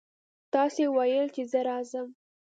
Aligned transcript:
تاسې 0.53 0.83
ویل 0.95 1.27
چې 1.35 1.41
زه 1.51 1.59
راځم. 1.67 2.07